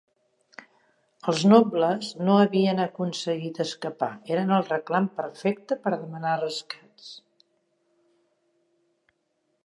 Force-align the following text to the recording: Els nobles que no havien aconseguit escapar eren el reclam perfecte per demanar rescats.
Els 1.31 1.41
nobles 1.49 2.07
que 2.13 2.23
no 2.29 2.37
havien 2.45 2.79
aconseguit 2.85 3.59
escapar 3.65 4.09
eren 4.35 4.53
el 4.55 4.65
reclam 4.69 5.09
perfecte 5.19 5.77
per 5.83 5.93
demanar 5.97 6.31
rescats. 6.39 7.11